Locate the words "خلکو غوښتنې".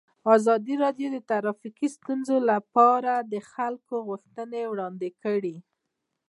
3.51-4.61